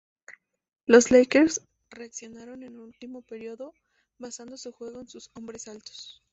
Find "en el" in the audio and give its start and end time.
2.63-2.79